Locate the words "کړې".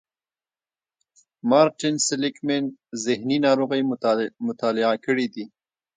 5.05-5.27